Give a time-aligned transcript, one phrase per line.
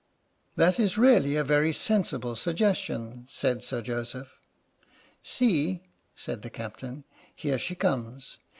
[0.55, 4.31] "That is really a very sensible suggestion," said Sir Joseph."
[5.23, 5.83] See,"
[6.15, 7.03] said the Captain,"
[7.35, 8.39] here she comes.